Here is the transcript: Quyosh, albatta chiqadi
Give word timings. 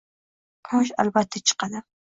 Quyosh, 0.71 0.95
albatta 1.05 1.45
chiqadi 1.47 1.89